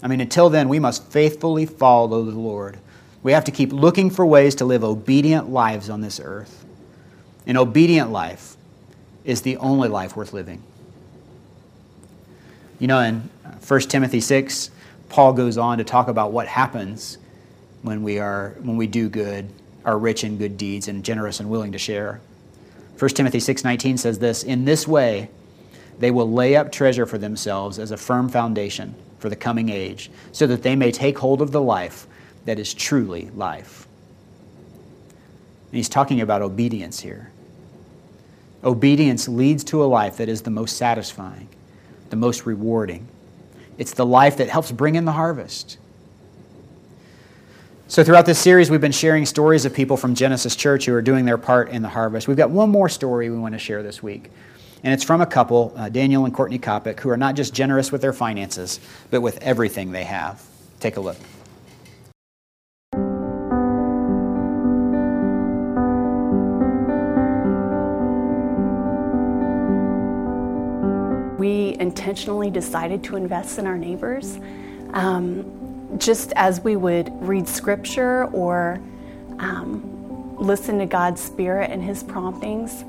[0.03, 2.79] I mean, until then, we must faithfully follow the Lord.
[3.23, 6.65] We have to keep looking for ways to live obedient lives on this earth.
[7.47, 8.57] An obedient life
[9.25, 10.63] is the only life worth living.
[12.79, 13.29] You know, in
[13.67, 14.71] 1 Timothy 6,
[15.09, 17.19] Paul goes on to talk about what happens
[17.83, 19.49] when we, are, when we do good,
[19.85, 22.21] are rich in good deeds, and generous and willing to share.
[22.99, 25.31] 1 Timothy 6:19 says this, "In this way
[25.99, 30.11] they will lay up treasure for themselves as a firm foundation." for the coming age,
[30.33, 32.07] so that they may take hold of the life
[32.45, 33.87] that is truly life.
[35.71, 37.31] And he's talking about obedience here.
[38.65, 41.49] Obedience leads to a life that is the most satisfying,
[42.11, 43.07] the most rewarding.
[43.77, 45.79] It's the life that helps bring in the harvest.
[47.87, 51.01] So, throughout this series, we've been sharing stories of people from Genesis Church who are
[51.01, 52.29] doing their part in the harvest.
[52.29, 54.31] We've got one more story we want to share this week.
[54.85, 57.91] And it's from a couple, uh, Daniel and Courtney Kopic, who are not just generous
[57.91, 58.79] with their finances,
[59.11, 60.45] but with everything they have.
[60.81, 61.17] Take a look.
[71.39, 74.39] We intentionally decided to invest in our neighbors.
[74.93, 78.81] Um, just as we would read scripture or
[79.39, 82.85] um, listen to God's Spirit and His promptings,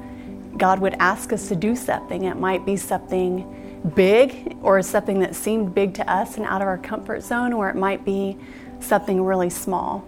[0.58, 2.26] God would ask us to do something.
[2.26, 6.68] It might be something big or something that seemed big to us and out of
[6.68, 8.38] our comfort zone, or it might be
[8.80, 10.04] something really small.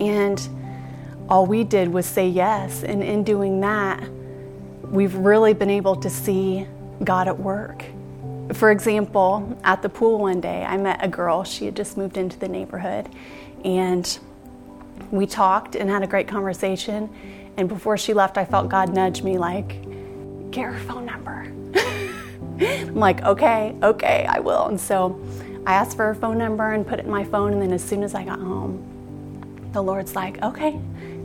[0.00, 0.40] And
[1.28, 2.84] all we did was say yes.
[2.84, 4.02] And in doing that,
[4.82, 6.66] we've really been able to see
[7.04, 7.84] God at work.
[8.54, 11.44] For example, at the pool one day, I met a girl.
[11.44, 13.08] She had just moved into the neighborhood.
[13.64, 14.18] And
[15.10, 17.08] we talked and had a great conversation.
[17.56, 19.82] And before she left, I felt God nudge me, like,
[20.50, 21.52] get her phone number.
[22.60, 24.66] I'm like, okay, okay, I will.
[24.66, 25.20] And so
[25.66, 27.52] I asked for her phone number and put it in my phone.
[27.52, 30.78] And then as soon as I got home, the Lord's like, okay,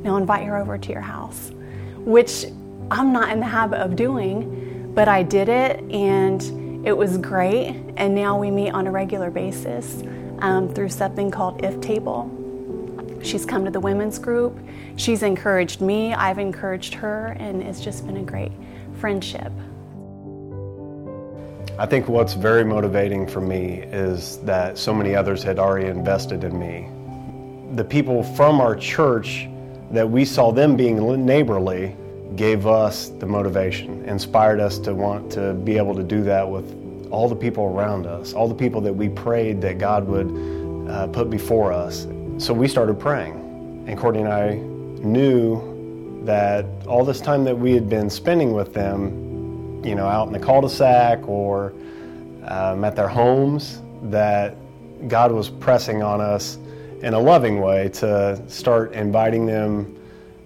[0.04, 1.52] now invite her over to your house,
[1.98, 2.46] which
[2.90, 4.67] I'm not in the habit of doing,
[4.98, 6.42] but I did it and
[6.84, 7.76] it was great.
[7.98, 10.02] And now we meet on a regular basis
[10.40, 12.32] um, through something called If Table.
[13.22, 14.58] She's come to the women's group.
[14.96, 18.52] She's encouraged me, I've encouraged her, and it's just been a great
[19.00, 19.52] friendship.
[21.78, 26.44] I think what's very motivating for me is that so many others had already invested
[26.44, 26.90] in me.
[27.76, 29.48] The people from our church
[29.92, 31.96] that we saw them being neighborly
[32.36, 36.76] gave us the motivation, inspired us to want to be able to do that with
[37.10, 41.08] all the people around us, all the people that we prayed that God would uh,
[41.08, 42.08] put before us.
[42.38, 43.86] So we started praying.
[43.88, 48.74] And Courtney and I knew that all this time that we had been spending with
[48.74, 51.74] them, you know, out in the cul-de-sac or
[52.44, 54.56] um, at their homes, that
[55.08, 56.58] God was pressing on us
[57.02, 59.98] in a loving way to start inviting them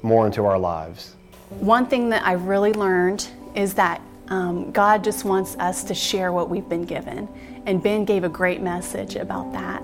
[0.04, 1.16] more into our lives.
[1.60, 6.32] One thing that I really learned is that um, God just wants us to share
[6.32, 7.28] what we've been given.
[7.66, 9.82] And Ben gave a great message about that.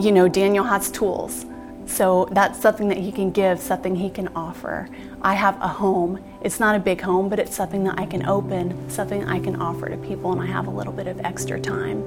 [0.00, 1.46] You know, Daniel has tools.
[1.86, 4.88] So that's something that he can give, something he can offer.
[5.20, 6.22] I have a home.
[6.42, 9.60] It's not a big home, but it's something that I can open, something I can
[9.60, 12.02] offer to people, and I have a little bit of extra time.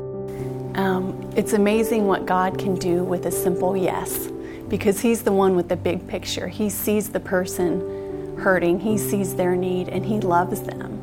[0.75, 4.29] Um, it's amazing what God can do with a simple yes,
[4.67, 6.47] because He's the one with the big picture.
[6.47, 7.96] He sees the person
[8.39, 10.93] hurting, He sees their need, and He loves them.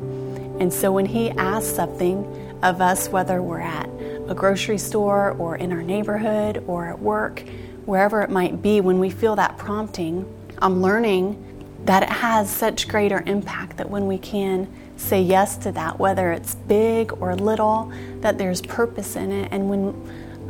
[0.59, 2.25] And so when He asks something
[2.63, 3.89] of us, whether we're at
[4.27, 7.43] a grocery store or in our neighborhood or at work,
[7.85, 10.25] wherever it might be, when we feel that prompting,
[10.59, 11.41] I'm learning
[11.85, 14.67] that it has such greater impact that when we can
[14.97, 19.49] say yes to that, whether it's big or little, that there's purpose in it.
[19.51, 19.93] And when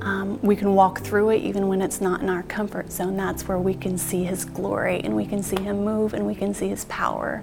[0.06, 3.48] um, we can walk through it, even when it's not in our comfort zone, that's
[3.48, 6.54] where we can see His glory and we can see Him move and we can
[6.54, 7.42] see His power.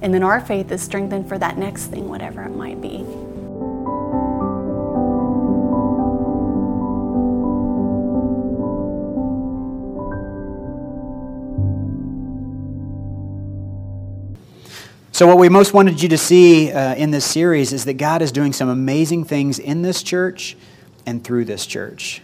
[0.00, 3.04] And then our faith is strengthened for that next thing, whatever it might be.
[15.10, 18.22] So, what we most wanted you to see uh, in this series is that God
[18.22, 20.56] is doing some amazing things in this church
[21.06, 22.22] and through this church.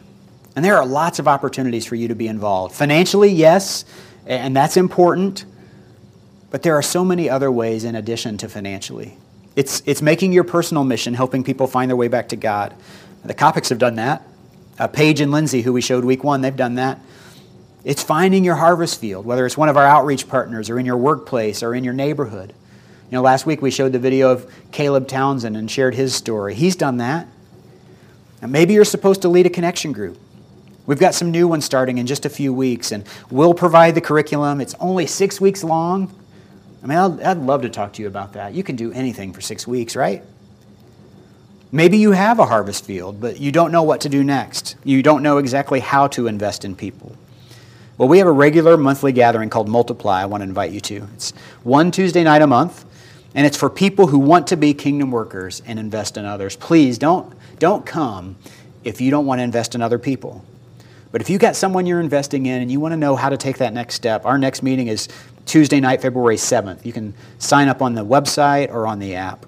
[0.56, 2.74] And there are lots of opportunities for you to be involved.
[2.74, 3.84] Financially, yes,
[4.26, 5.44] and that's important,
[6.50, 9.16] but there are so many other ways in addition to financially.
[9.56, 12.74] It's, it's making your personal mission, helping people find their way back to God.
[13.24, 14.22] The Copics have done that.
[14.78, 17.00] Uh, Paige and Lindsay, who we showed week one, they've done that.
[17.84, 20.96] It's finding your harvest field, whether it's one of our outreach partners or in your
[20.96, 22.54] workplace or in your neighborhood.
[23.10, 26.54] You know, last week we showed the video of Caleb Townsend and shared his story.
[26.54, 27.26] He's done that.
[28.42, 30.18] And maybe you're supposed to lead a connection group.
[30.86, 34.00] We've got some new ones starting in just a few weeks, and we'll provide the
[34.00, 34.60] curriculum.
[34.60, 36.12] It's only six weeks long.
[36.82, 38.54] I mean, I'd, I'd love to talk to you about that.
[38.54, 40.24] You can do anything for six weeks, right?
[41.70, 44.76] Maybe you have a harvest field, but you don't know what to do next.
[44.82, 47.14] You don't know exactly how to invest in people.
[47.96, 51.06] Well, we have a regular monthly gathering called Multiply I want to invite you to.
[51.14, 51.32] It's
[51.62, 52.86] one Tuesday night a month.
[53.34, 56.56] And it's for people who want to be kingdom workers and invest in others.
[56.56, 58.34] Please don't, don't come
[58.82, 60.44] if you don't want to invest in other people.
[61.12, 63.36] But if you've got someone you're investing in and you want to know how to
[63.36, 65.08] take that next step, our next meeting is
[65.46, 66.84] Tuesday night, February 7th.
[66.84, 69.46] You can sign up on the website or on the app.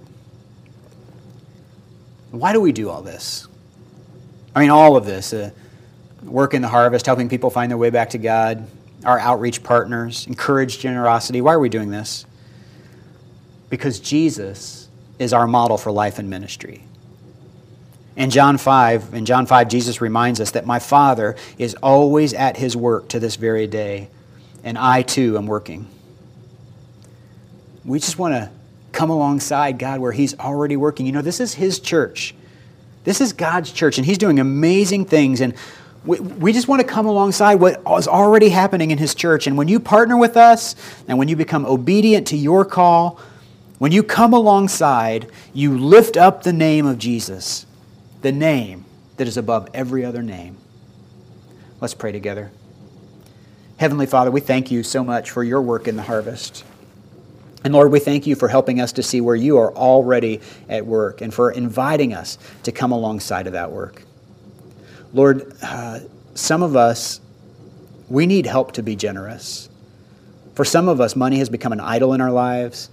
[2.30, 3.48] Why do we do all this?
[4.54, 5.50] I mean, all of this uh,
[6.22, 8.68] work in the harvest, helping people find their way back to God,
[9.04, 11.40] our outreach partners, encourage generosity.
[11.40, 12.24] Why are we doing this?
[13.72, 16.84] because Jesus is our model for life and ministry.
[18.14, 22.56] In John 5, in John 5, Jesus reminds us that my Father is always at
[22.56, 24.08] his work to this very day,
[24.62, 25.88] and I too am working.
[27.84, 28.50] We just want to
[28.92, 31.06] come alongside God where he's already working.
[31.06, 32.34] You know, this is his church.
[33.04, 35.40] This is God's church, and he's doing amazing things.
[35.40, 35.54] And
[36.04, 39.46] we, we just want to come alongside what is already happening in his church.
[39.46, 40.76] And when you partner with us
[41.08, 43.18] and when you become obedient to your call,
[43.78, 47.66] when you come alongside, you lift up the name of Jesus,
[48.22, 48.84] the name
[49.16, 50.56] that is above every other name.
[51.80, 52.50] Let's pray together.
[53.76, 56.64] Heavenly Father, we thank you so much for your work in the harvest.
[57.64, 60.86] And Lord, we thank you for helping us to see where you are already at
[60.86, 64.02] work and for inviting us to come alongside of that work.
[65.12, 66.00] Lord, uh,
[66.34, 67.20] some of us,
[68.08, 69.68] we need help to be generous.
[70.54, 72.90] For some of us, money has become an idol in our lives.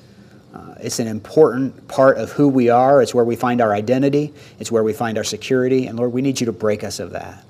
[0.54, 3.02] Uh, it's an important part of who we are.
[3.02, 4.34] It's where we find our identity.
[4.60, 5.88] It's where we find our security.
[5.88, 7.44] And Lord, we need you to break us of that.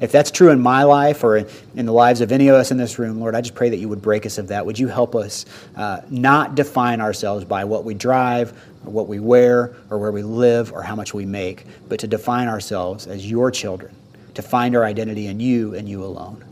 [0.00, 2.76] If that's true in my life or in the lives of any of us in
[2.76, 4.64] this room, Lord, I just pray that you would break us of that.
[4.64, 5.44] Would you help us
[5.76, 8.52] uh, not define ourselves by what we drive
[8.86, 12.06] or what we wear or where we live or how much we make, but to
[12.06, 13.92] define ourselves as your children,
[14.34, 16.44] to find our identity in you and you alone.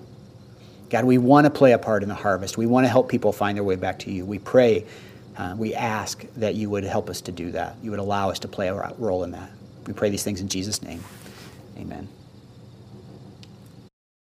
[0.91, 2.57] God, we want to play a part in the harvest.
[2.57, 4.25] We want to help people find their way back to you.
[4.25, 4.85] We pray,
[5.39, 7.77] uh, we ask that you would help us to do that.
[7.83, 9.51] You would allow us to play a role in that.
[9.87, 11.03] We pray these things in Jesus' name.
[11.79, 12.09] Amen.